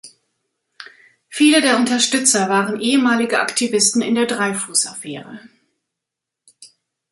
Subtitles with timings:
[1.29, 5.41] Viele der Unterstützer waren ehemalige Aktivisten in der Dreyfus-Affäre.